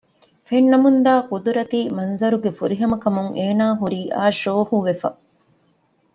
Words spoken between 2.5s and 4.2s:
ފުރިހަމަކަމުން އޭނާ ހުރީ